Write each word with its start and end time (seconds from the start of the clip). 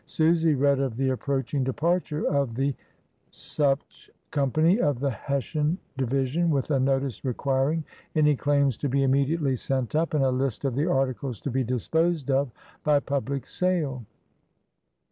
Susy 0.07 0.55
read 0.55 0.79
of 0.79 0.97
the 0.97 1.09
approach 1.09 1.53
ng 1.53 1.63
departure 1.63 2.25
of 2.25 2.55
the 2.55 2.73
Company 4.31 4.79
of 4.81 4.99
the 4.99 5.11
Hessian 5.11 5.77
Division, 5.95 6.49
with 6.49 6.71
a 6.71 6.79
notice 6.79 7.23
requiring 7.23 7.83
any 8.15 8.35
claims 8.35 8.77
to 8.77 8.89
be 8.89 9.01
mmediately 9.01 9.55
sent 9.55 9.93
up, 9.93 10.15
and 10.15 10.23
a 10.23 10.31
list 10.31 10.65
of 10.65 10.73
the 10.73 10.87
articles 10.89 11.39
to 11.41 11.51
be 11.51 11.63
iisposed 11.63 12.31
of 12.31 12.49
by 12.83 12.99
public 12.99 13.45
sale. 13.45 14.03